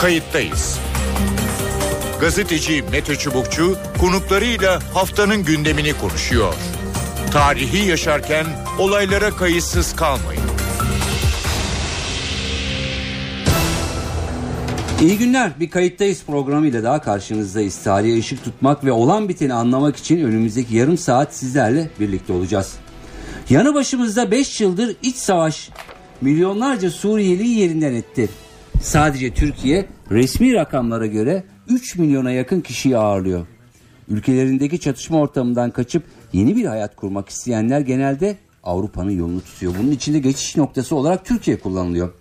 [0.00, 0.78] Kayıttayız.
[2.20, 6.54] Gazeteci Mete Çubukçu konuklarıyla haftanın gündemini konuşuyor.
[7.32, 8.46] Tarihi yaşarken
[8.78, 10.42] olaylara kayıtsız kalmayın.
[15.00, 15.52] İyi günler.
[15.60, 17.82] Bir kayıttayız programıyla daha karşınızdayız.
[17.82, 22.72] Tarihe ışık tutmak ve olan biteni anlamak için önümüzdeki yarım saat sizlerle birlikte olacağız.
[23.50, 25.70] Yanı başımızda 5 yıldır iç savaş
[26.20, 28.28] milyonlarca Suriyeli'yi yerinden etti.
[28.80, 33.46] Sadece Türkiye resmi rakamlara göre 3 milyona yakın kişiyi ağırlıyor.
[34.08, 39.74] Ülkelerindeki çatışma ortamından kaçıp yeni bir hayat kurmak isteyenler genelde Avrupa'nın yolunu tutuyor.
[39.78, 42.12] Bunun içinde geçiş noktası olarak Türkiye kullanılıyor.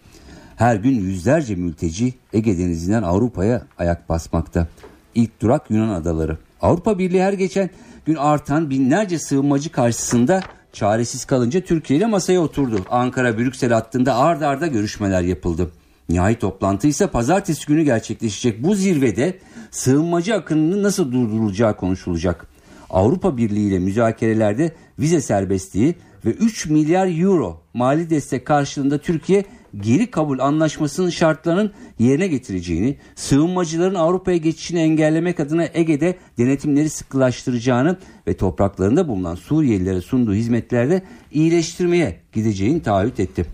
[0.55, 4.67] Her gün yüzlerce mülteci Ege Denizi'nden Avrupa'ya ayak basmakta.
[5.15, 6.37] İlk durak Yunan adaları.
[6.61, 7.69] Avrupa Birliği her geçen
[8.05, 12.85] gün artan binlerce sığınmacı karşısında çaresiz kalınca Türkiye ile masaya oturdu.
[12.89, 15.71] Ankara-Brüksel hattında ard arda görüşmeler yapıldı.
[16.13, 18.63] Nihai toplantı ise pazartesi günü gerçekleşecek.
[18.63, 19.39] Bu zirvede
[19.71, 22.47] sığınmacı akınının nasıl durdurulacağı konuşulacak.
[22.89, 29.45] Avrupa Birliği ile müzakerelerde vize serbestliği ve 3 milyar euro mali destek karşılığında Türkiye
[29.79, 37.97] geri kabul anlaşmasının şartlarının yerine getireceğini, sığınmacıların Avrupa'ya geçişini engellemek adına Ege'de denetimleri sıkılaştıracağını
[38.27, 43.45] ve topraklarında bulunan Suriyelilere sunduğu hizmetlerde iyileştirmeye gideceğini taahhüt etti.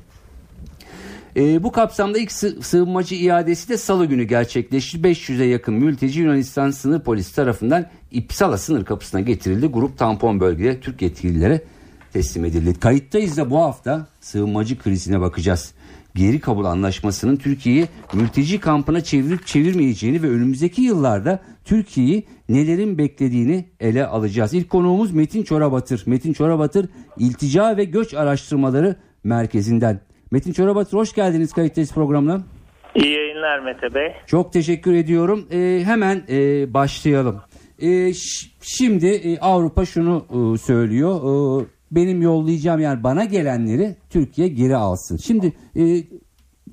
[1.35, 4.97] E, bu kapsamda ilk sı- sığınmacı iadesi de salı günü gerçekleşti.
[4.97, 9.67] 500'e yakın mülteci Yunanistan sınır polisi tarafından İpsala sınır kapısına getirildi.
[9.67, 11.61] Grup tampon bölgede Türk yetkililere
[12.13, 12.79] teslim edildi.
[12.79, 15.73] Kayıttayız da bu hafta sığınmacı krizine bakacağız.
[16.15, 24.05] Geri kabul anlaşmasının Türkiye'yi mülteci kampına çevirip çevirmeyeceğini ve önümüzdeki yıllarda Türkiye'yi nelerin beklediğini ele
[24.07, 24.53] alacağız.
[24.53, 26.03] İlk konuğumuz Metin Çorabatır.
[26.05, 29.99] Metin Çorabatır İltica ve Göç Araştırmaları Merkezi'nden.
[30.31, 32.41] Metin Çorabatır hoş geldiniz kayıttayız programına.
[32.95, 34.11] İyi yayınlar Mete Bey.
[34.27, 35.47] Çok teşekkür ediyorum.
[35.51, 37.41] Ee, hemen e, başlayalım.
[38.13, 41.15] Ş- şimdi e, Avrupa şunu e, söylüyor.
[41.61, 45.17] E, benim yollayacağım yani bana gelenleri Türkiye geri alsın.
[45.17, 46.03] Şimdi e,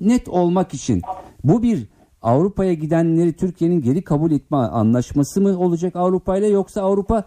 [0.01, 1.01] net olmak için
[1.43, 1.79] bu bir
[2.21, 7.23] Avrupa'ya gidenleri Türkiye'nin geri kabul etme anlaşması mı olacak Avrupa ile yoksa Avrupa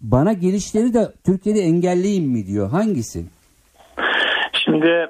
[0.00, 2.70] bana gelişleri de Türkiye'de engelleyin mi diyor.
[2.70, 3.24] Hangisi?
[4.64, 5.08] Şimdi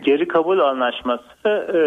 [0.00, 1.78] geri kabul anlaşması e,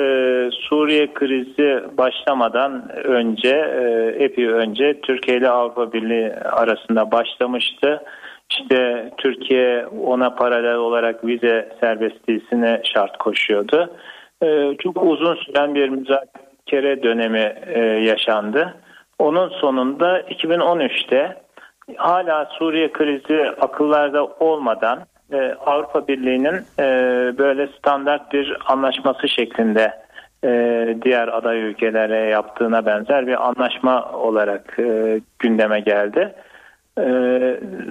[0.51, 8.03] Suriye krizi başlamadan önce e, epey önce Türkiye ile Avrupa Birliği arasında başlamıştı.
[8.49, 13.89] İşte Türkiye ona paralel olarak vize serbestliğine şart koşuyordu.
[14.43, 18.73] E, çok uzun süren bir müzakere dönemi e, yaşandı.
[19.19, 21.45] Onun sonunda 2013'te
[21.97, 24.99] hala Suriye krizi akıllarda olmadan
[25.33, 26.87] e, Avrupa Birliği'nin e,
[27.37, 29.93] böyle standart bir anlaşması şeklinde
[30.43, 30.49] e,
[31.01, 36.33] diğer aday ülkelere yaptığına benzer bir anlaşma olarak e, gündeme geldi.
[36.97, 37.03] E,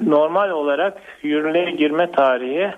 [0.07, 2.71] normal olarak yürürlüğe girme tarihi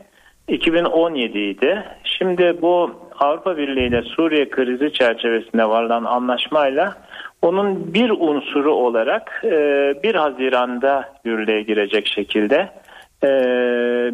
[0.48, 1.84] 2017 idi.
[2.04, 6.94] Şimdi bu Avrupa Birliği ile Suriye krizi çerçevesinde varılan anlaşmayla
[7.42, 12.68] onun bir unsuru olarak e, 1 Haziran'da yürürlüğe girecek şekilde
[13.24, 13.28] e,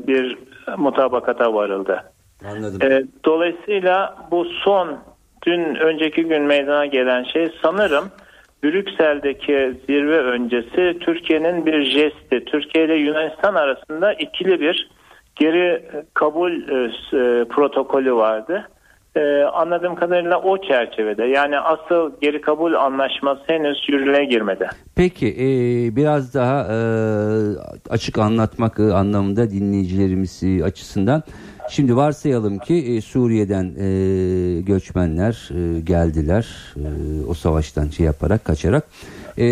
[0.06, 0.38] bir
[0.78, 2.04] mutabakata varıldı.
[2.44, 2.92] Anladım.
[2.92, 4.98] E, dolayısıyla bu son
[5.46, 8.04] dün önceki gün meydana gelen şey sanırım
[8.64, 12.44] Brüksel'deki zirve öncesi Türkiye'nin bir jesti.
[12.44, 14.90] Türkiye ile Yunanistan arasında ikili bir
[15.36, 15.82] geri
[16.14, 18.68] kabul e, e, protokolü vardı.
[19.16, 24.68] E, anladığım kadarıyla o çerçevede yani asıl geri kabul anlaşması henüz yürürlüğe girmedi.
[24.96, 25.46] Peki e,
[25.96, 26.76] biraz daha e,
[27.90, 31.22] açık anlatmak e, anlamında dinleyicilerimiz e, açısından.
[31.70, 36.86] Şimdi varsayalım ki e, Suriye'den e, göçmenler e, geldiler e,
[37.28, 38.84] o savaştan şey yaparak kaçarak
[39.38, 39.46] E,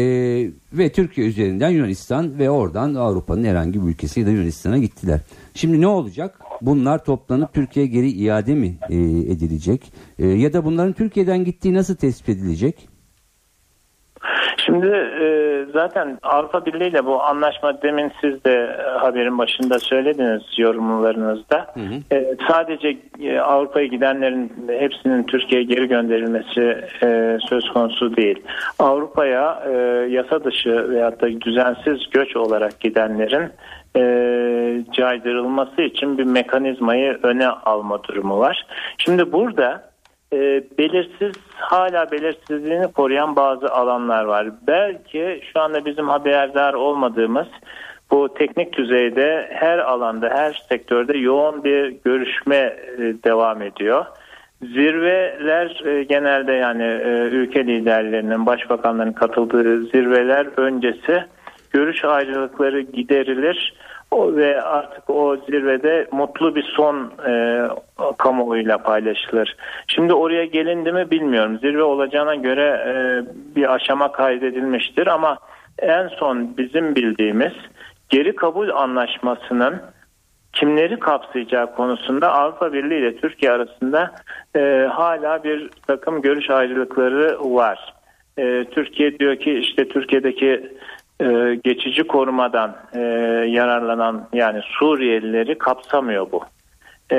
[0.72, 5.20] ve Türkiye üzerinden Yunanistan ve oradan Avrupa'nın herhangi bir ülkesi ya da Yunanistan'a gittiler.
[5.54, 6.38] Şimdi ne olacak?
[6.62, 8.96] Bunlar toplanıp Türkiye'ye geri iade mi e,
[9.32, 9.92] edilecek?
[10.18, 12.88] E, ya da bunların Türkiye'den gittiği nasıl tespit edilecek?
[14.66, 14.86] Şimdi
[15.22, 15.26] e,
[15.72, 21.74] zaten Avrupa Birliği ile bu anlaşma demin siz de e, haberin başında söylediniz yorumlarınızda.
[22.12, 28.42] E, sadece e, Avrupa'ya gidenlerin hepsinin Türkiye'ye geri gönderilmesi e, söz konusu değil.
[28.78, 29.72] Avrupa'ya e,
[30.10, 33.50] yasa dışı veyahut da düzensiz göç olarak gidenlerin
[33.96, 34.02] e,
[34.92, 38.66] caydırılması için bir mekanizmayı öne alma durumu var.
[38.98, 39.90] Şimdi burada
[40.32, 40.38] e,
[40.78, 44.48] belirsiz hala belirsizliğini koruyan bazı alanlar var.
[44.66, 47.46] Belki şu anda bizim haberdar olmadığımız
[48.10, 54.04] bu teknik düzeyde her alanda her sektörde yoğun bir görüşme e, devam ediyor.
[54.62, 61.24] Zirveler e, genelde yani e, ülke liderlerinin, başbakanların katıldığı zirveler öncesi
[61.70, 63.74] görüş ayrılıkları giderilir
[64.10, 67.62] o ve artık o zirvede mutlu bir son e,
[68.18, 69.56] kamuoyuyla paylaşılır.
[69.86, 71.58] Şimdi oraya gelindi mi bilmiyorum.
[71.58, 72.94] Zirve olacağına göre e,
[73.56, 75.38] bir aşama kaydedilmiştir ama
[75.78, 77.52] en son bizim bildiğimiz
[78.08, 79.82] geri kabul anlaşmasının
[80.52, 84.14] kimleri kapsayacağı konusunda Avrupa Birliği ile Türkiye arasında
[84.56, 87.94] e, hala bir takım görüş ayrılıkları var.
[88.38, 90.72] E, Türkiye diyor ki işte Türkiye'deki
[91.20, 93.00] e, geçici korumadan e,
[93.48, 96.42] yararlanan yani Suriyelileri kapsamıyor bu.
[97.12, 97.16] E,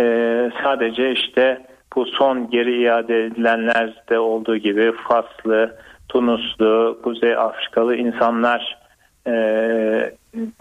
[0.64, 1.66] sadece işte
[1.96, 5.76] bu son geri iade edilenlerde olduğu gibi Faslı,
[6.10, 8.78] Tunuslu, Kuzey Afrikalı insanlar
[9.28, 9.34] e,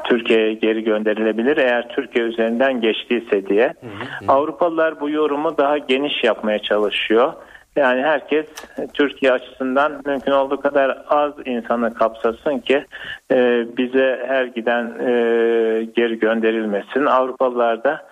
[0.05, 3.75] Türkiye'ye geri gönderilebilir eğer Türkiye üzerinden geçtiyse diye.
[3.81, 4.33] Hı hı.
[4.33, 7.33] Avrupalılar bu yorumu daha geniş yapmaya çalışıyor.
[7.77, 8.47] Yani herkes
[8.95, 12.85] Türkiye açısından mümkün olduğu kadar az insanı kapsasın ki
[13.31, 15.13] e, bize her giden e,
[15.97, 17.07] geri gönderilmesin.
[17.07, 18.07] Avrupalılar da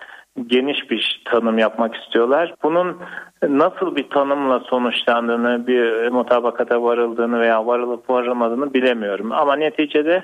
[0.47, 2.53] geniş bir tanım yapmak istiyorlar.
[2.63, 2.97] Bunun
[3.43, 9.31] nasıl bir tanımla sonuçlandığını, bir mutabakata varıldığını veya varılıp varılmadığını bilemiyorum.
[9.31, 10.23] Ama neticede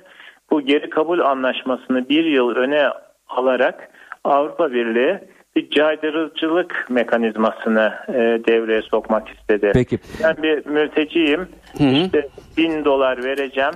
[0.52, 2.90] bu geri kabul anlaşmasını bir yıl öne
[3.28, 3.90] alarak
[4.24, 5.20] Avrupa Birliği
[5.56, 8.14] bir caydırıcılık mekanizmasını e,
[8.48, 9.72] devreye sokmak istedi.
[9.74, 10.00] Peki.
[10.24, 11.48] Ben bir mülteciyim.
[11.78, 11.88] Hı hı.
[11.88, 13.74] İşte bin dolar vereceğim.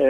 [0.00, 0.06] E,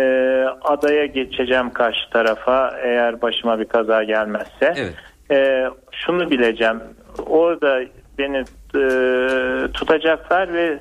[0.62, 4.74] adaya geçeceğim karşı tarafa eğer başıma bir kaza gelmezse.
[4.76, 4.94] Evet.
[5.30, 6.80] E, şunu bileceğim.
[7.26, 7.80] Orada
[8.18, 8.44] beni
[8.74, 10.78] e, tutacaklar ve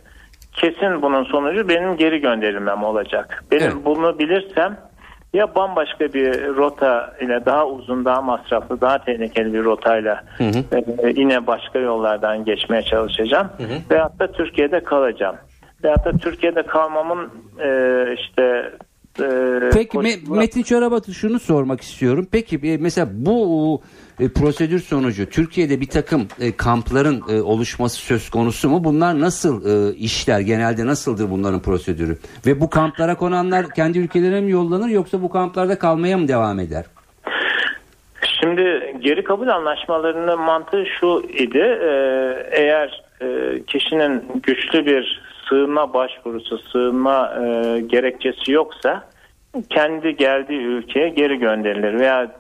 [0.54, 3.44] kesin bunun sonucu benim geri gönderilmem olacak.
[3.52, 3.86] Benim evet.
[3.86, 4.78] bunu bilirsem
[5.34, 10.78] ya bambaşka bir rota ile daha uzun, daha masraflı, daha tehlikeli bir rotayla hı hı.
[11.08, 13.48] E, yine başka yollardan geçmeye çalışacağım.
[13.58, 13.78] Hı hı.
[13.92, 15.36] Veyahut da Türkiye'de kalacağım.
[15.84, 17.30] Veyahut da Türkiye'de kalmamın
[17.60, 18.72] e, işte
[19.20, 22.28] e, Peki Me- Metin Çorabat'ı şunu sormak istiyorum.
[22.32, 23.82] Peki e, mesela bu
[24.20, 28.84] e, prosedür sonucu Türkiye'de bir takım e, kampların e, oluşması söz konusu mu?
[28.84, 30.40] Bunlar nasıl e, işler?
[30.40, 32.18] Genelde nasıldır bunların prosedürü?
[32.46, 36.86] Ve bu kamplara konanlar kendi ülkelerine mi yollanır yoksa bu kamplarda kalmaya mı devam eder?
[38.42, 41.80] Şimdi geri kabul anlaşmalarının mantığı şu idi.
[41.82, 41.90] E,
[42.52, 43.28] eğer e,
[43.68, 49.04] kişinin güçlü bir sığınma başvurusu, sığınma e, gerekçesi yoksa
[49.70, 52.32] kendi geldiği ülkeye geri gönderilir veya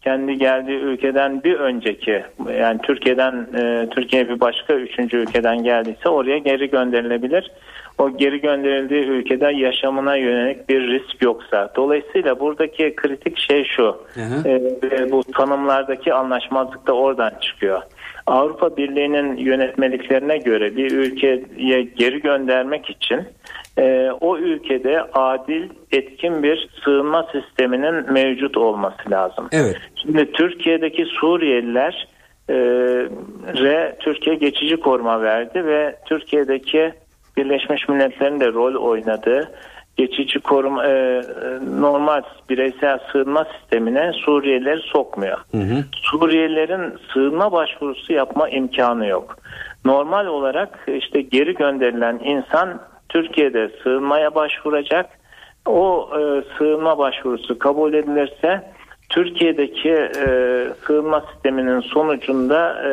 [0.00, 2.24] kendi geldiği ülkeden bir önceki
[2.60, 7.50] yani Türkiye'den e, Türkiye bir başka üçüncü ülkeden geldiyse oraya geri gönderilebilir.
[7.98, 11.72] O geri gönderildiği ülkede yaşamına yönelik bir risk yoksa.
[11.76, 13.96] Dolayısıyla buradaki kritik şey şu.
[14.84, 17.82] E, bu tanımlardaki anlaşmazlık da oradan çıkıyor.
[18.26, 23.20] Avrupa Birliği'nin yönetmeliklerine göre bir ülkeye geri göndermek için
[23.78, 29.48] e, o ülkede adil, etkin bir sığınma sisteminin mevcut olması lazım.
[29.52, 29.76] Evet.
[30.02, 32.08] Şimdi Türkiye'deki Suriyeliler
[32.48, 32.54] e,
[33.54, 36.92] re Türkiye geçici koruma verdi ve Türkiye'deki
[37.36, 39.52] Birleşmiş Milletler'in de rol oynadığı
[39.96, 41.22] geçici koruma e,
[41.80, 45.38] normal bireysel sığınma sistemine Suriyelileri sokmuyor.
[45.50, 45.84] Hı hı.
[45.92, 49.36] Suriyelilerin sığınma başvurusu yapma imkanı yok.
[49.84, 55.06] Normal olarak işte geri gönderilen insan Türkiye'de sığınmaya başvuracak.
[55.66, 58.75] O e, sığınma başvurusu kabul edilirse
[59.16, 60.28] Türkiye'deki e,
[60.86, 62.90] sığınma sisteminin sonucunda e,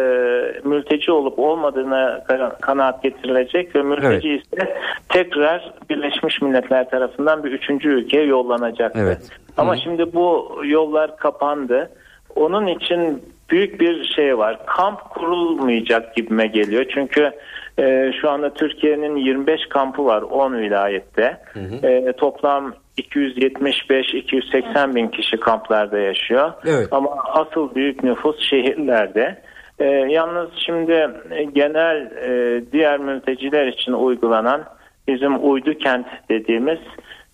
[0.64, 2.24] mülteci olup olmadığına
[2.62, 4.46] kanaat getirilecek ve mülteci evet.
[4.46, 4.78] ise
[5.10, 8.92] tekrar Birleşmiş Milletler tarafından bir üçüncü ülkeye yollanacak.
[8.96, 9.30] Evet.
[9.58, 9.80] Ama Hı.
[9.84, 11.90] şimdi bu yollar kapandı.
[12.36, 14.66] Onun için büyük bir şey var.
[14.66, 16.86] Kamp kurulmayacak gibime geliyor.
[16.94, 17.32] Çünkü
[17.80, 21.38] e, şu anda Türkiye'nin 25 kampı var 10 vilayette.
[21.54, 21.88] Hı hı.
[21.88, 26.52] E, toplam 275-280 bin kişi kamplarda yaşıyor.
[26.66, 26.88] Evet.
[26.92, 29.42] Ama asıl büyük nüfus şehirlerde.
[29.80, 31.10] E, yalnız şimdi
[31.54, 34.64] genel e, diğer mülteciler için uygulanan
[35.08, 36.80] bizim uydu kent dediğimiz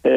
[0.05, 0.11] e,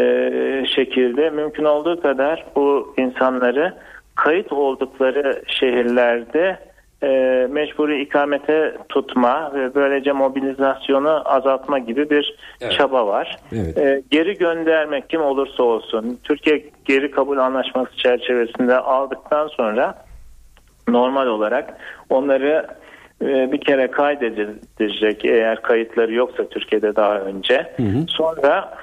[0.66, 3.74] şekilde mümkün olduğu kadar bu insanları
[4.14, 6.58] kayıt oldukları şehirlerde
[7.02, 7.08] e,
[7.50, 12.72] mecburi ikamete tutma ve böylece mobilizasyonu azaltma gibi bir evet.
[12.72, 13.36] çaba var.
[13.52, 13.78] Evet.
[13.78, 19.94] E, geri göndermek kim olursa olsun Türkiye geri kabul anlaşması çerçevesinde aldıktan sonra
[20.88, 21.74] normal olarak
[22.10, 22.66] onları
[23.22, 27.72] e, bir kere kaydedilecek eğer kayıtları yoksa Türkiye'de daha önce.
[27.76, 28.04] Hı hı.
[28.08, 28.74] Sonra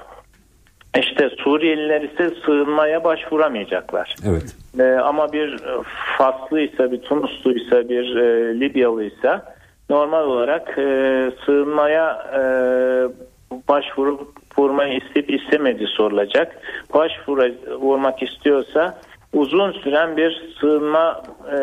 [0.97, 4.15] işte Suriyeliler ise sığınmaya başvuramayacaklar.
[4.29, 4.55] Evet.
[4.79, 5.57] Ee, ama bir
[6.17, 9.55] Faslıysa, bir Tunusluysa, bir e, Libyalıysa
[9.89, 12.41] normal olarak e, sığınmaya e,
[13.67, 14.27] başvurup
[14.57, 16.61] vurmayı isteyip istemediği sorulacak.
[16.93, 18.97] Başvurmak istiyorsa
[19.33, 21.59] uzun süren bir sığınma e,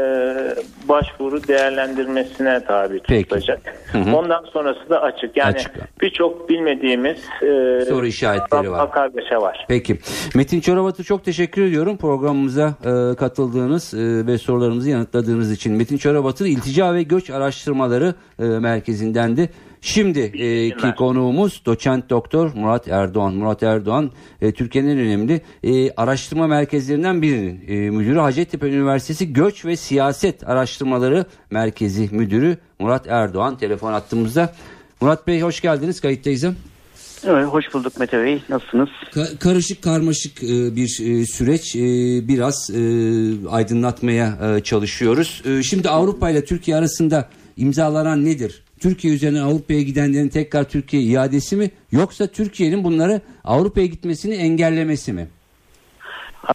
[0.88, 3.61] başvuru değerlendirmesine tabi tutulacak.
[3.93, 4.16] Hı hı.
[4.16, 5.37] Ondan sonrası da açık.
[5.37, 5.57] Yani
[6.00, 8.93] birçok bilmediğimiz e, soru işaretleri var.
[8.93, 9.64] Kargaşa var.
[9.69, 9.99] Peki.
[10.35, 15.73] Metin Çorabat'ı çok teşekkür ediyorum programımıza e, katıldığınız e, ve sorularımızı yanıtladığınız için.
[15.73, 19.50] Metin Çorabat'ın İltica ve Göç Araştırmaları e, Merkezi'ndendi.
[19.80, 20.42] Şimdiki
[20.87, 23.35] e, konuğumuz doçent doktor Murat Erdoğan.
[23.35, 28.18] Murat Erdoğan e, Türkiye'nin en önemli e, araştırma merkezlerinden birinin e, müdürü.
[28.18, 34.54] Hacettepe Üniversitesi Göç ve Siyaset Araştırmaları Merkezi Müdürü Murat Erdoğan telefon attığımızda.
[35.00, 36.45] Murat Bey hoş geldiniz kayıttayız.
[37.25, 38.42] Evet, hoş bulduk Mete Bey.
[38.49, 38.88] Nasılsınız?
[39.12, 41.76] Ka- karışık karmaşık e, bir e, süreç.
[41.76, 41.80] E,
[42.28, 42.80] biraz e,
[43.50, 45.42] aydınlatmaya e, çalışıyoruz.
[45.45, 48.62] E, şimdi Avrupa ile Türkiye arasında imzalanan nedir?
[48.80, 55.28] Türkiye üzerinden Avrupa'ya gidenlerin tekrar Türkiye iadesi mi yoksa Türkiye'nin bunları Avrupa'ya gitmesini engellemesi mi?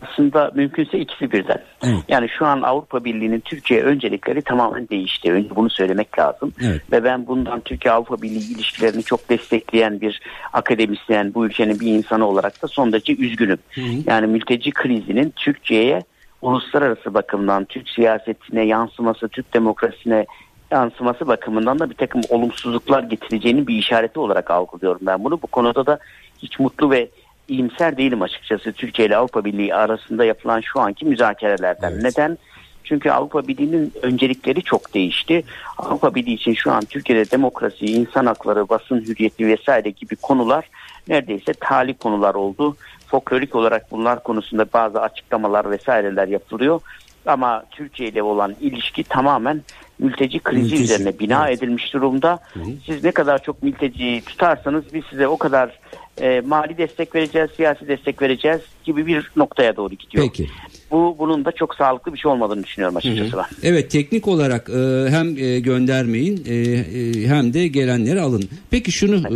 [0.01, 1.63] Aslında mümkünse ikisi birden.
[1.83, 1.99] Evet.
[2.07, 5.31] Yani şu an Avrupa Birliği'nin Türkiye öncelikleri tamamen değişti.
[5.31, 6.53] Önce bunu söylemek lazım.
[6.61, 6.81] Evet.
[6.91, 10.21] Ve ben bundan Türkiye-Avrupa Birliği ilişkilerini çok destekleyen bir
[10.53, 13.57] akademisyen, bu ülkenin bir insanı olarak da son derece üzgünüm.
[13.71, 13.85] Hı hı.
[14.05, 16.01] Yani mülteci krizinin Türkiye'ye
[16.41, 20.25] uluslararası bakımdan Türk siyasetine yansıması, Türk demokrasisine
[20.71, 25.41] yansıması bakımından da bir takım olumsuzluklar getireceğini bir işareti olarak algılıyorum ben bunu.
[25.41, 25.99] Bu konuda da
[26.37, 27.09] hiç mutlu ve
[27.47, 31.91] iyimser değilim açıkçası Türkiye ile Avrupa Birliği arasında yapılan şu anki müzakerelerden.
[31.91, 32.03] Evet.
[32.03, 32.37] Neden?
[32.83, 35.43] Çünkü Avrupa Birliği'nin öncelikleri çok değişti.
[35.77, 40.69] Avrupa Birliği için şu an Türkiye'de demokrasi, insan hakları, basın hürriyeti vesaire gibi konular
[41.07, 42.75] neredeyse tali konular oldu.
[43.07, 46.81] Folklorik olarak bunlar konusunda bazı açıklamalar vesaireler yapılıyor.
[47.25, 49.61] Ama Türkiye ile olan ilişki tamamen
[49.99, 50.83] mülteci krizi mülteci.
[50.83, 51.57] üzerine bina evet.
[51.57, 52.39] edilmiş durumda.
[52.53, 52.59] Hı.
[52.85, 55.79] Siz ne kadar çok mülteci tutarsanız biz size o kadar
[56.21, 60.23] e, mali destek vereceğiz, siyasi destek vereceğiz gibi bir noktaya doğru gidiyor.
[60.23, 60.47] Peki.
[60.91, 63.69] Bu bunun da çok sağlıklı bir şey olmadığını düşünüyorum açıkçası ben.
[63.69, 68.43] Evet teknik olarak e, hem e, göndermeyin e, e, hem de gelenleri alın.
[68.71, 69.31] Peki şunu evet.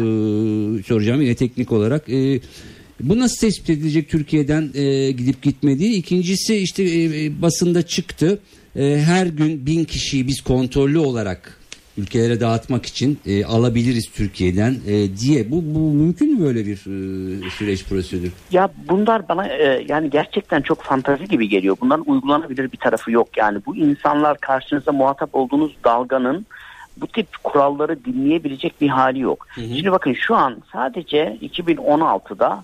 [0.80, 2.10] e, soracağım yine teknik olarak.
[2.10, 2.40] E,
[3.00, 5.96] bu nasıl tespit edilecek Türkiye'den e, gidip gitmediği?
[5.96, 8.40] İkincisi işte e, e, basında çıktı.
[8.76, 11.58] E, her gün bin kişiyi biz kontrollü olarak
[11.98, 15.52] ülkelere dağıtmak için e, alabiliriz Türkiye'den e, diye.
[15.52, 18.32] Bu, bu mümkün mü böyle bir e, süreç prosedür?
[18.52, 21.78] Ya bunlar bana e, yani gerçekten çok fantazi gibi geliyor.
[21.82, 23.28] Bunların uygulanabilir bir tarafı yok.
[23.38, 26.46] Yani bu insanlar karşınıza muhatap olduğunuz dalganın
[26.98, 29.48] bu tip kuralları dinleyebilecek bir hali yok.
[29.56, 29.66] Hı hı.
[29.66, 32.64] Şimdi bakın şu an sadece 2016'da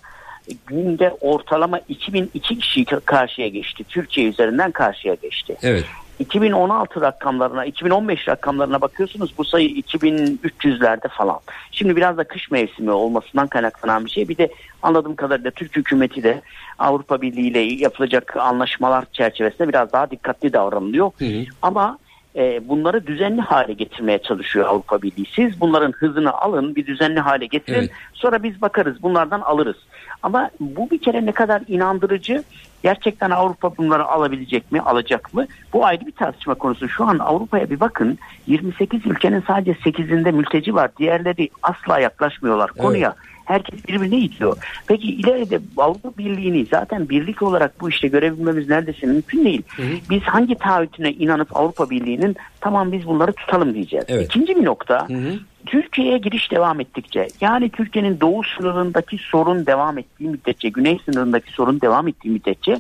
[0.68, 3.84] günde ortalama 2002 kişi karşıya geçti.
[3.90, 5.58] Türkiye üzerinden karşıya geçti.
[5.64, 5.86] Evet.
[6.22, 11.40] 2016 rakamlarına, 2015 rakamlarına bakıyorsunuz bu sayı 2300'lerde falan.
[11.72, 14.28] Şimdi biraz da kış mevsimi olmasından kaynaklanan bir şey.
[14.28, 14.50] Bir de
[14.82, 16.42] anladığım kadarıyla Türk hükümeti de
[16.80, 21.12] Avrupa Birliği ile yapılacak anlaşmalar çerçevesinde biraz daha dikkatli davranılıyor.
[21.18, 21.46] Hı hı.
[21.62, 21.98] Ama
[22.36, 25.26] e, bunları düzenli hale getirmeye çalışıyor Avrupa Birliği.
[25.36, 27.80] Siz bunların hızını alın, bir düzenli hale getirin.
[27.80, 27.92] Evet.
[28.14, 29.78] Sonra biz bakarız, bunlardan alırız.
[30.24, 32.44] Ama bu bir kere ne kadar inandırıcı
[32.84, 35.46] gerçekten Avrupa bunları alabilecek mi, alacak mı?
[35.74, 36.90] Bu ayrı bir tartışma konusu.
[36.90, 40.92] Şu an Avrupa'ya bir bakın 28 ülkenin sadece 8'inde mülteci var.
[40.98, 43.16] Diğerleri asla yaklaşmıyorlar konuya.
[43.18, 43.32] Evet.
[43.46, 44.58] Herkes birbirine itiyor.
[44.88, 49.62] Peki ileride Avrupa Birliği'ni zaten birlik olarak bu işte görebilmemiz neredeyse mümkün değil.
[49.76, 49.96] Hı hı.
[50.10, 54.06] Biz hangi taahhütüne inanıp Avrupa Birliği'nin tamam biz bunları tutalım diyeceğiz.
[54.08, 54.26] Evet.
[54.26, 55.40] İkinci bir nokta hı hı.
[55.66, 61.82] Türkiye'ye giriş devam ettikçe yani Türkiye'nin doğu sınırındaki sorun devam ettiği müddetçe, güney sınırındaki sorun
[61.82, 62.76] devam ettiği müddetçe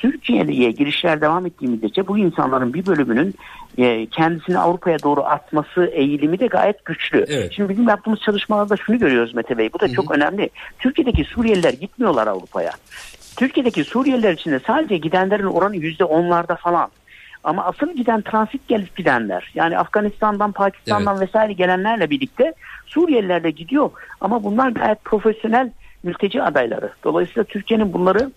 [0.00, 3.34] Türkiye'ye girişler devam ettiği müddetçe bu insanların bir bölümünün
[3.78, 7.24] e, kendisini Avrupa'ya doğru atması eğilimi de gayet güçlü.
[7.28, 7.52] Evet.
[7.52, 9.72] Şimdi bizim yaptığımız çalışmalarda şunu görüyoruz Mete Bey.
[9.72, 9.94] Bu da Hı-hı.
[9.94, 10.50] çok önemli.
[10.78, 12.72] Türkiye'deki Suriyeliler gitmiyorlar Avrupa'ya.
[13.36, 16.90] Türkiye'deki Suriyeliler içinde sadece gidenlerin oranı yüzde onlarda falan.
[17.44, 21.28] Ama asıl giden transit gelip gidenler yani Afganistan'dan, Pakistan'dan evet.
[21.28, 22.54] vesaire gelenlerle birlikte
[22.86, 23.90] Suriyeliler de gidiyor.
[24.20, 25.70] Ama bunlar gayet profesyonel
[26.02, 26.90] mülteci adayları.
[27.04, 28.30] Dolayısıyla Türkiye'nin bunları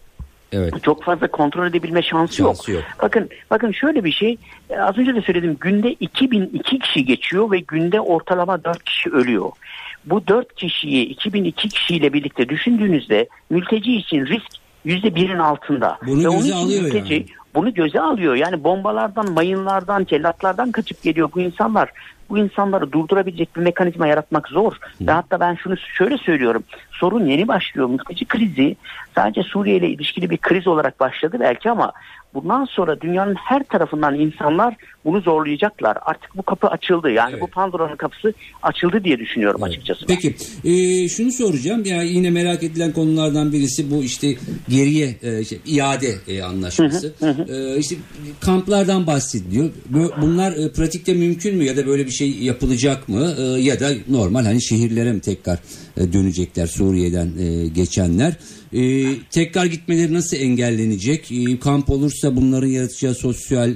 [0.55, 0.83] Evet.
[0.83, 2.81] Çok fazla kontrol edebilme şansı, şansı yok.
[2.81, 2.91] yok.
[3.01, 4.37] Bakın bakın şöyle bir şey
[4.69, 9.51] e, az önce de söyledim günde 2002 kişi geçiyor ve günde ortalama 4 kişi ölüyor.
[10.05, 14.51] Bu 4 kişiyi 2002 kişiyle birlikte düşündüğünüzde mülteci için risk
[14.85, 15.97] yüzde birin altında.
[16.07, 17.25] Bunu ve göze alıyor mülteci, yani.
[17.55, 18.35] Bunu göze alıyor.
[18.35, 21.89] Yani bombalardan, mayınlardan, cellatlardan kaçıp geliyor bu insanlar.
[22.29, 24.77] bu insanları durdurabilecek bir mekanizma yaratmak zor.
[25.01, 26.63] Ve hatta ben şunu şöyle söylüyorum.
[26.91, 27.89] Sorun yeni başlıyor.
[27.89, 28.75] Mülteci krizi
[29.15, 31.91] sadece Suriye ile ilişkili bir kriz olarak başladı belki ama
[32.33, 34.75] bundan sonra dünyanın her tarafından insanlar
[35.05, 35.97] bunu zorlayacaklar.
[36.01, 37.11] Artık bu kapı açıldı.
[37.11, 37.41] Yani Evet.
[37.41, 40.07] bu Pandora'nın kapısı açıldı diye düşünüyorum açıkçası.
[40.09, 40.15] ben.
[40.15, 44.35] Peki e, şunu soracağım ya yine merak edilen konulardan birisi bu işte
[44.69, 47.13] geriye e, şey, iade e, anlaşması.
[47.49, 47.95] E, işte
[48.41, 49.69] kamplardan bahsediliyor.
[50.21, 53.89] Bunlar e, pratikte mümkün mü ya da böyle bir şey yapılacak mı E, ya da
[54.09, 55.59] normal hani şehirlere mi tekrar
[55.97, 58.33] e, dönecekler Suriye'den e, geçenler?
[58.73, 58.81] E,
[59.31, 61.31] tekrar gitmeleri nasıl engellenecek?
[61.31, 63.75] E, kamp olursa bunların yaratacağı sosyal e,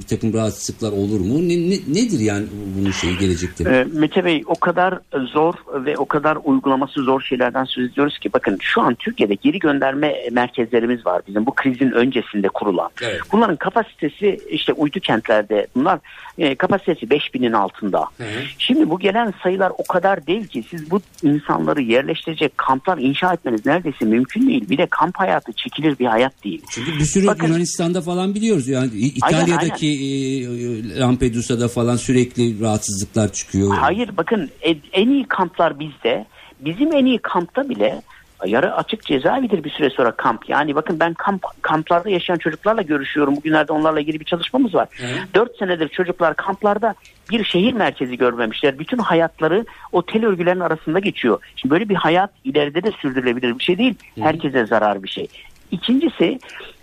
[0.00, 1.48] bir takım rahatsızlıklar olur mu?
[1.48, 2.46] Ne, ne- nedir yani
[2.78, 3.64] bunun şeyi gelecekte?
[3.64, 4.98] Ee, Mete Bey o kadar
[5.32, 9.58] zor ve o kadar uygulaması zor şeylerden söz ediyoruz ki bakın şu an Türkiye'de geri
[9.58, 12.90] gönderme merkezlerimiz var bizim bu krizin öncesinde kurulan.
[13.02, 13.20] Evet.
[13.32, 15.98] Bunların kapasitesi işte uydu kentlerde bunlar
[16.38, 18.00] e, kapasitesi 5000'in altında.
[18.00, 18.24] hı.
[18.58, 23.66] Şimdi bu gelen sayılar o kadar dev ki siz bu insanları yerleştirecek kamplar inşa etmeniz
[23.66, 24.68] neredeyse mümkün değil.
[24.68, 26.62] Bir de kamp hayatı çekilir bir hayat değil.
[26.70, 28.68] Çünkü bir sürü Bakın- Yunanistan'da falan biliyoruz.
[28.68, 33.74] Yani İ- Aynen, İtalya'daki e, Lampedusa'da falan sürekli rahatsızlıklar çıkıyor.
[33.74, 36.26] Hayır bakın e- en iyi kamplar bizde.
[36.60, 38.02] Bizim en iyi kampta bile
[38.46, 40.48] yarı açık cezaevidir bir süre sonra kamp.
[40.48, 43.36] Yani bakın ben kamp kamplarda yaşayan çocuklarla görüşüyorum.
[43.36, 44.88] Bugünlerde onlarla ilgili bir çalışmamız var.
[45.34, 46.94] Dört senedir çocuklar kamplarda
[47.30, 48.78] bir şehir merkezi görmemişler.
[48.78, 51.38] Bütün hayatları o tel örgülerin arasında geçiyor.
[51.56, 53.94] Şimdi böyle bir hayat ileride de sürdürülebilir bir şey değil.
[54.20, 55.28] Herkese zarar bir şey.
[55.70, 56.38] İkincisi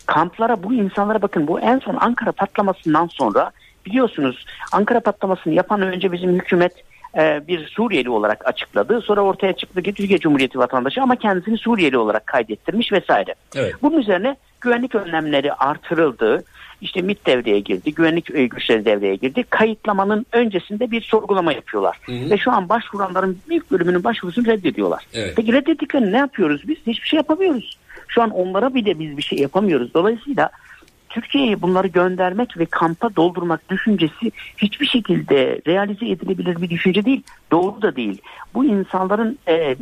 [0.05, 3.51] kamplara bu insanlara bakın bu en son Ankara patlamasından sonra
[3.85, 6.83] biliyorsunuz Ankara patlamasını yapan önce bizim hükümet
[7.17, 9.01] e, bir Suriyeli olarak açıkladı.
[9.01, 13.35] Sonra ortaya çıktı ki Türkiye Cumhuriyeti vatandaşı ama kendisini Suriyeli olarak kaydettirmiş vesaire.
[13.55, 13.75] Evet.
[13.81, 16.43] Bunun üzerine güvenlik önlemleri artırıldı.
[16.81, 19.43] İşte MİT devreye girdi, güvenlik e, güçleri devreye girdi.
[19.49, 21.99] Kayıtlamanın öncesinde bir sorgulama yapıyorlar.
[22.09, 25.03] Ve şu an başvuranların büyük bölümünün başvurusunu reddediyorlar.
[25.13, 25.33] Evet.
[25.35, 26.77] Peki reddettiklerini ne yapıyoruz biz?
[26.87, 27.77] Hiçbir şey yapamıyoruz.
[28.07, 29.93] Şu an onlara bile biz bir şey yapamıyoruz.
[29.93, 30.49] Dolayısıyla
[31.21, 37.23] Türkiye'ye bunları göndermek ve kampa doldurmak düşüncesi hiçbir şekilde realize edilebilir bir düşünce değil.
[37.51, 38.21] Doğru da değil.
[38.53, 39.75] Bu insanların e,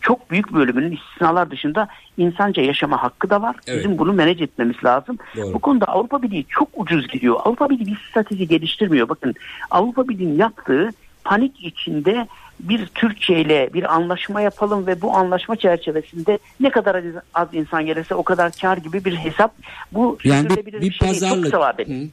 [0.00, 3.56] çok büyük bölümünün istisnalar dışında insanca yaşama hakkı da var.
[3.66, 3.78] Evet.
[3.78, 5.18] Bizim bunu manage etmemiz lazım.
[5.36, 5.54] Doğru.
[5.54, 7.36] Bu konuda Avrupa Birliği çok ucuz gidiyor.
[7.44, 9.08] Avrupa Birliği bir strateji geliştirmiyor.
[9.08, 9.34] Bakın
[9.70, 10.90] Avrupa Birliği'nin yaptığı
[11.24, 12.26] panik içinde
[12.68, 17.02] bir Türkiye ile bir anlaşma yapalım ve bu anlaşma çerçevesinde ne kadar
[17.34, 19.54] az- insan gelirse o kadar kar gibi bir hesap.
[19.92, 21.54] Bu Yani bir, sürdürülebilir bir şey pazarlık.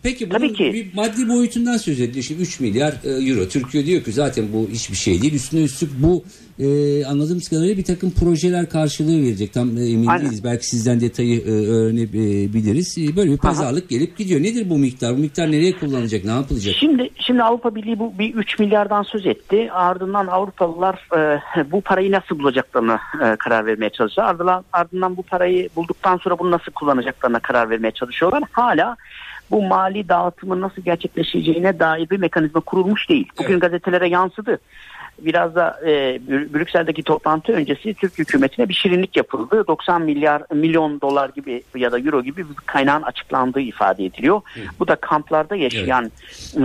[0.03, 0.73] Peki bunun Tabii ki.
[0.73, 2.23] bir maddi boyutundan söz ediliyor.
[2.23, 3.47] Şimdi 3 milyar e, euro.
[3.47, 5.33] Türkiye diyor ki zaten bu hiçbir şey değil.
[5.33, 6.23] Üstüne üstlük bu
[6.59, 9.53] e, anladığımız kadarıyla bir takım projeler karşılığı verecek.
[9.53, 10.25] Tam e, emin Aynen.
[10.25, 10.43] değiliz.
[10.43, 12.97] Belki sizden detayı e, öğrenebiliriz.
[12.97, 14.43] E, böyle bir pazarlık gelip gidiyor.
[14.43, 15.13] Nedir bu miktar?
[15.13, 16.25] Bu miktar nereye kullanılacak?
[16.25, 16.75] Ne yapılacak?
[16.79, 19.71] Şimdi şimdi Avrupa Birliği bu bir 3 milyardan söz etti.
[19.71, 24.27] Ardından Avrupalılar e, bu parayı nasıl bulacaklarına e, karar vermeye çalışıyor.
[24.27, 28.43] Ardından ardından bu parayı bulduktan sonra bunu nasıl kullanacaklarına karar vermeye çalışıyorlar.
[28.51, 28.95] Hala
[29.51, 33.27] bu mali dağıtımın nasıl gerçekleşeceğine dair bir mekanizma kurulmuş değil.
[33.39, 33.61] Bugün Evet.
[33.61, 34.59] gazetelere yansıdı.
[35.19, 39.63] Biraz da e, Brü- Brüksel'deki toplantı öncesi Türk hükümetine bir şirinlik yapıldı.
[39.67, 44.41] 90 milyar milyon dolar gibi ya da euro gibi bir kaynağın açıklandığı ifade ediliyor.
[44.79, 46.11] Bu da kamplarda yaşayan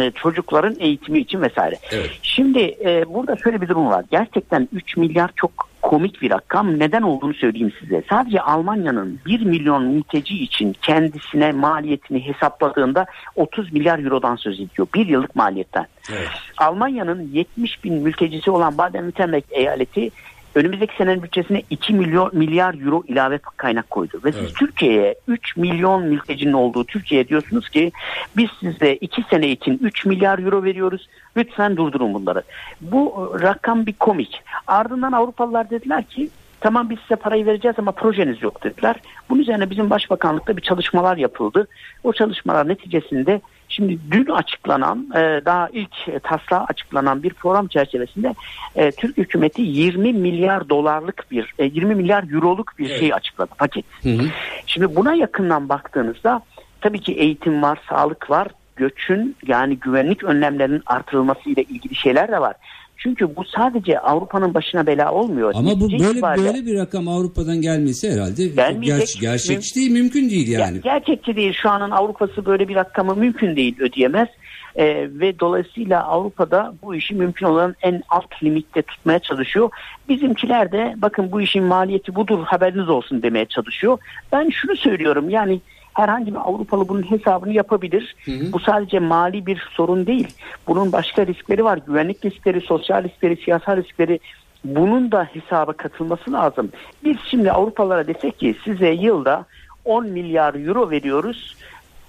[0.00, 1.78] e, çocukların eğitimi için vesaire.
[1.90, 2.10] Evet.
[2.22, 4.04] Şimdi e, burada şöyle bir durum var.
[4.10, 6.78] Gerçekten 3 milyar çok komik bir rakam.
[6.78, 8.02] Neden olduğunu söyleyeyim size.
[8.10, 14.88] Sadece Almanya'nın 1 milyon mülteci için kendisine maliyetini hesapladığında 30 milyar eurodan söz ediyor.
[14.94, 15.86] Bir yıllık maliyetten.
[16.10, 16.28] Evet.
[16.58, 20.10] Almanya'nın 70 bin mültecisi olan Baden-Württemberg eyaleti
[20.54, 24.20] önümüzdeki senenin bütçesine 2 milyon milyar euro ilave kaynak koydu.
[24.24, 24.54] Ve siz Evet.
[24.56, 27.92] Türkiye'ye 3 milyon mültecinin olduğu Türkiye'ye diyorsunuz ki
[28.36, 31.08] biz size 2 sene için 3 milyar euro veriyoruz.
[31.36, 32.42] Lütfen durdurun bunları.
[32.80, 34.42] Bu e, rakam bir komik.
[34.66, 36.30] Ardından Avrupalılar dediler ki
[36.62, 38.96] tamam biz size parayı vereceğiz ama projeniz yok dediler.
[39.30, 41.68] Bunun üzerine bizim başbakanlıkta bir çalışmalar yapıldı.
[42.04, 48.34] O çalışmalar neticesinde şimdi dün açıklanan e, daha ilk e, taslağı açıklanan bir program çerçevesinde
[48.76, 53.00] e, Türk hükümeti 20 milyar dolarlık bir e, 20 milyar euroluk bir Evet.
[53.00, 53.84] şey açıkladı paket.
[54.02, 54.22] Hı hı.
[54.66, 56.40] Şimdi buna yakından baktığınızda
[56.80, 62.40] tabii ki eğitim var, sağlık var, göçün yani güvenlik önlemlerinin artırılması ile ilgili şeyler de
[62.40, 62.54] var.
[62.96, 65.52] Çünkü bu sadece Avrupa'nın başına bela olmuyor.
[65.56, 69.08] Ama bu böyle itibariyle- böyle bir rakam Avrupa'dan gelmesi herhalde Gelmeyecek.
[69.08, 70.76] ger- gerçekçi değil, mümkün değil yani.
[70.76, 71.52] Ya, gerçekçi değil.
[71.62, 74.28] Şu anın Avrupa'sı böyle bir rakamı mümkün değil ödeyemez.
[74.76, 79.70] Ee, ve dolayısıyla Avrupa'da bu işi mümkün olan en alt limitte tutmaya çalışıyor.
[80.08, 83.98] Bizimkiler de bakın bu işin maliyeti budur haberiniz olsun demeye çalışıyor.
[84.32, 85.60] Ben şunu söylüyorum yani
[85.94, 88.16] herhangi bir Avrupalı bunun hesabını yapabilir.
[88.24, 88.52] Hı hı.
[88.52, 90.28] Bu sadece mali bir sorun değil.
[90.66, 91.78] Bunun başka riskleri var.
[91.86, 94.20] Güvenlik riskleri, sosyal riskleri, siyasal riskleri
[94.64, 96.70] bunun da hesaba katılması lazım.
[97.04, 99.44] Biz şimdi Avrupalılara desek ki size yılda
[99.84, 101.56] 10 milyar euro veriyoruz.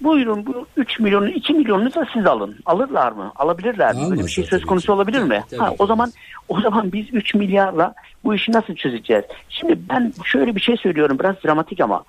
[0.01, 2.55] Buyurun bu 3 milyonun 2 milyonunu da siz alın.
[2.65, 3.31] Alırlar mı?
[3.35, 4.01] Alabilirler mi?
[4.09, 5.43] Böyle bir şey söz konusu olabilir mi?
[5.49, 6.11] Tabii, ha, o zaman
[6.49, 7.93] o zaman biz 3 milyarla
[8.23, 9.23] bu işi nasıl çözeceğiz?
[9.49, 12.03] Şimdi ben şöyle bir şey söylüyorum biraz dramatik ama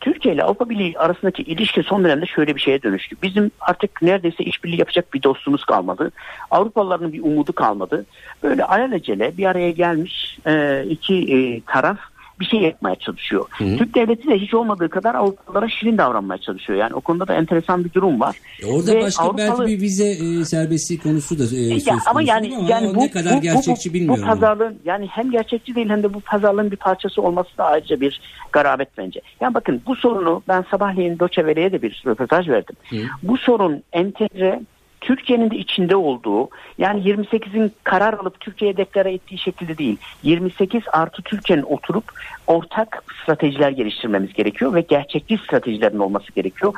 [0.00, 3.16] Türkiye ile Avrupa Birliği arasındaki ilişki son dönemde şöyle bir şeye dönüştü.
[3.22, 6.12] Bizim artık neredeyse işbirliği yapacak bir dostumuz kalmadı.
[6.50, 8.06] Avrupalıların bir umudu kalmadı.
[8.42, 11.98] Böyle alelacele bir araya gelmiş e, iki e, taraf
[12.40, 13.44] bir şey yapmaya çalışıyor.
[13.50, 13.76] Hı hı.
[13.76, 16.78] Türk devleti de hiç olmadığı kadar Avrupalılara şirin davranmaya çalışıyor.
[16.78, 18.36] Yani o konuda da enteresan bir durum var.
[18.62, 19.58] E orada Ve başka Avrupalı...
[19.58, 22.10] belki bir vize e, serbestliği konusu da e, söz konusu.
[22.10, 24.22] Ama yani, ama yani bu, ne kadar bu, gerçekçi bu, bilmiyorum.
[24.22, 28.00] Bu pazarlığın yani hem gerçekçi değil hem de bu pazarlığın bir parçası olması da ayrıca
[28.00, 28.20] bir
[28.52, 29.20] garabet bence.
[29.40, 32.76] Yani bakın bu sorunu ben sabahleyin Doçe Vele'ye de bir röportaj verdim.
[32.90, 32.96] Hı.
[33.22, 34.60] Bu sorun entegre
[35.06, 41.22] Türkiye'nin de içinde olduğu yani 28'in karar alıp Türkiye'ye deklare ettiği şekilde değil 28 artı
[41.22, 42.04] Türkiye'nin oturup
[42.46, 46.74] ortak stratejiler geliştirmemiz gerekiyor ve gerçekçi stratejilerin olması gerekiyor.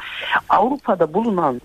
[0.49, 1.61] Avrupa'da bulunan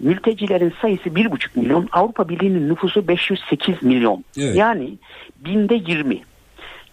[0.00, 4.56] mültecilerin sayısı 1,5 milyon Avrupa Birliği'nin nüfusu 508 milyon evet.
[4.56, 4.98] yani
[5.36, 6.20] binde 20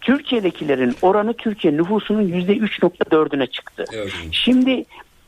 [0.00, 3.84] Türkiye'dekilerin oranı Türkiye nüfusunun %3.4'üne çıktı.
[3.92, 4.12] Evet.
[4.32, 4.84] Şimdi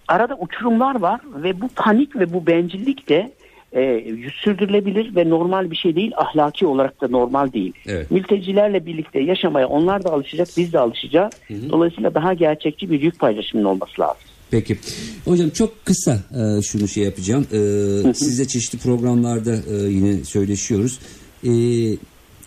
[0.09, 3.33] arada uçurumlar var ve bu panik ve bu bencillik de
[3.75, 4.05] e,
[4.43, 6.13] sürdürülebilir ve normal bir şey değil.
[6.17, 7.73] Ahlaki olarak da normal değil.
[7.87, 8.11] Evet.
[8.11, 11.33] Mültecilerle birlikte yaşamaya onlar da alışacak, biz de alışacağız.
[11.49, 11.71] Hı hı.
[11.71, 14.23] Dolayısıyla daha gerçekçi bir yük paylaşımının olması lazım.
[14.51, 14.79] Peki.
[15.25, 17.47] Hocam çok kısa e, şunu şey yapacağım.
[17.53, 20.99] E, sizle çeşitli programlarda e, yine söyleşiyoruz.
[21.45, 21.53] E,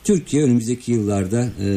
[0.04, 1.68] Türkiye önümüzdeki yıllarda e,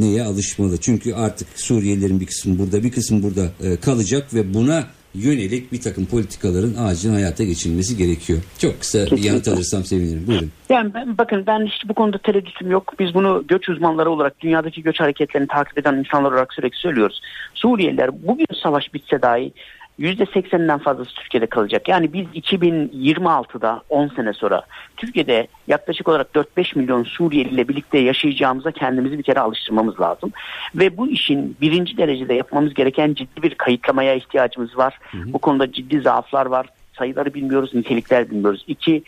[0.00, 0.76] neye alışmalı?
[0.76, 5.80] Çünkü artık Suriyelilerin bir kısmı burada, bir kısmı burada e, kalacak ve buna yönelik bir
[5.80, 8.38] takım politikaların acilen hayata geçirilmesi gerekiyor.
[8.58, 9.22] Çok kısa Kesinlikle.
[9.22, 10.26] bir yanıt alırsam sevinirim.
[10.26, 10.50] Buyurun.
[10.68, 12.94] Yani ben, bakın ben hiç bu konuda tereddütüm yok.
[12.98, 17.20] Biz bunu göç uzmanları olarak dünyadaki göç hareketlerini takip eden insanlar olarak sürekli söylüyoruz.
[17.54, 19.52] Suriyeliler bugün savaş bitse dahi
[20.00, 21.88] %80'den fazlası Türkiye'de kalacak.
[21.88, 24.62] Yani biz 2026'da 10 sene sonra
[24.96, 30.32] Türkiye'de yaklaşık olarak 4-5 milyon Suriyeli ile birlikte yaşayacağımıza kendimizi bir kere alıştırmamız lazım.
[30.74, 34.98] Ve bu işin birinci derecede yapmamız gereken ciddi bir kayıtlamaya ihtiyacımız var.
[35.10, 35.32] Hı hı.
[35.32, 36.66] Bu konuda ciddi zaaflar var.
[36.98, 38.64] Sayıları bilmiyoruz, nitelikler bilmiyoruz.
[38.66, 39.02] İki,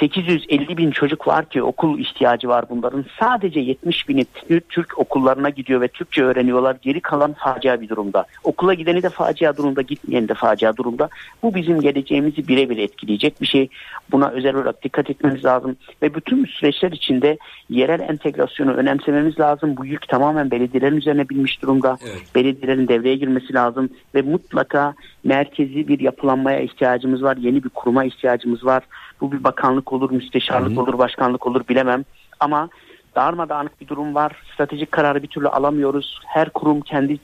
[0.00, 3.04] 850 bin çocuk var ki okul ihtiyacı var bunların.
[3.20, 4.26] Sadece 70 bini
[4.68, 6.76] Türk okullarına gidiyor ve Türkçe öğreniyorlar.
[6.82, 8.26] Geri kalan facia bir durumda.
[8.44, 11.08] Okula gideni de facia durumda, gitmeyeni de facia durumda.
[11.42, 13.68] Bu bizim geleceğimizi birebir etkileyecek bir şey.
[14.12, 15.76] Buna özel olarak dikkat etmemiz lazım.
[16.02, 17.38] Ve bütün süreçler içinde
[17.70, 19.76] yerel entegrasyonu önemsememiz lazım.
[19.76, 21.98] Bu yük tamamen belediyelerin üzerine binmiş durumda.
[22.02, 22.34] Evet.
[22.34, 23.90] Belediyelerin devreye girmesi lazım.
[24.14, 27.36] Ve mutlaka merkezi bir yapılanmaya ihtiyacımız var.
[27.36, 28.82] Yeni bir kuruma ihtiyacımız var.
[29.20, 30.80] Bu bir bakanlık olur, müsteşarlık Hı-hı.
[30.80, 32.04] olur, başkanlık olur bilemem.
[32.40, 32.68] Ama
[33.16, 34.32] darmadağınık bir durum var.
[34.54, 36.20] Stratejik kararı bir türlü alamıyoruz.
[36.26, 37.22] Her kurum kendi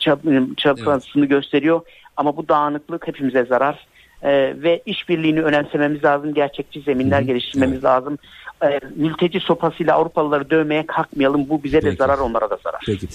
[0.56, 1.30] çabasını evet.
[1.30, 1.80] gösteriyor.
[2.16, 3.86] Ama bu dağınıklık hepimize zarar.
[4.22, 6.34] Ee, ve işbirliğini önemsememiz lazım.
[6.34, 7.26] Gerçekçi zeminler Hı-hı.
[7.26, 7.84] geliştirmemiz evet.
[7.84, 8.18] lazım.
[8.64, 11.48] Ee, mülteci sopasıyla Avrupalıları dövmeye kalkmayalım.
[11.48, 11.92] Bu bize Peki.
[11.92, 12.80] de zarar, onlara da zarar.
[12.86, 13.06] Peki.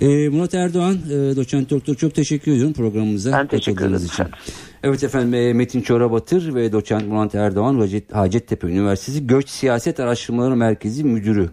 [0.00, 4.04] Ee, Murat Erdoğan, e, doçent doktor çok teşekkür ediyorum programımıza ben teşekkür ederim.
[4.04, 4.26] için.
[4.84, 11.04] Evet efendim e, Metin Çorabatır ve doçent Murat Erdoğan Hacettepe Üniversitesi Göç Siyaset Araştırmaları Merkezi
[11.04, 11.50] Müdürü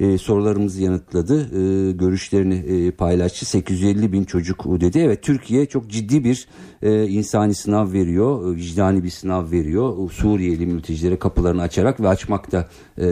[0.00, 1.40] e, sorularımızı yanıtladı.
[1.40, 3.46] E, görüşlerini e, paylaştı.
[3.46, 4.98] 850 bin çocuk dedi.
[4.98, 6.48] Evet Türkiye çok ciddi bir
[6.82, 8.52] e, insani sınav veriyor.
[8.52, 10.10] E, vicdani bir sınav veriyor.
[10.10, 13.04] Suriyeli mültecilere kapılarını açarak ve açmakta e,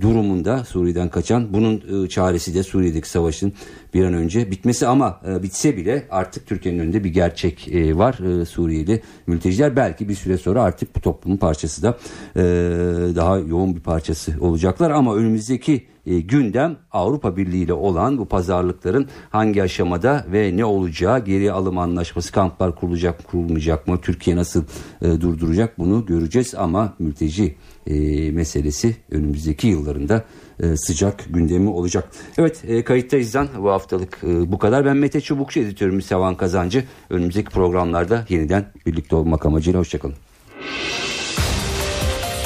[0.00, 1.52] durumunda Suriye'den kaçan.
[1.52, 3.52] Bunun e, çaresi de Suriye'deki savaşın
[3.94, 8.40] bir an önce bitmesi ama e, bitse bile artık Türkiye'nin önünde bir gerçek e, var.
[8.40, 11.98] E, Suriyeli mülteciler belki bir süre sonra artık bu toplumun parçası da
[12.36, 12.42] e,
[13.16, 19.08] daha yoğun bir parçası olacaklar ama önümüzdeki e, gündem Avrupa Birliği ile olan bu pazarlıkların
[19.30, 24.64] hangi aşamada ve ne olacağı geri alım anlaşması kamplar kurulacak mı kurulmayacak mı Türkiye nasıl
[25.02, 27.54] e, durduracak bunu göreceğiz ama mülteci
[27.86, 30.24] e, meselesi önümüzdeki yıllarında
[30.62, 32.10] e, sıcak gündemi olacak.
[32.38, 34.84] Evet e, kayıttayız bu haftalık e, bu kadar.
[34.84, 36.84] Ben Mete Çubukçu editörümüz Sevan Kazancı.
[37.10, 40.14] Önümüzdeki programlarda yeniden birlikte olmak amacıyla hoşçakalın.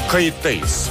[0.08, 0.90] Kayıttayız.